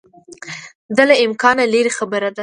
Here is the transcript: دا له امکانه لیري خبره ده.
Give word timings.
دا 0.95 1.03
له 1.09 1.15
امکانه 1.25 1.63
لیري 1.73 1.91
خبره 1.97 2.29
ده. 2.35 2.39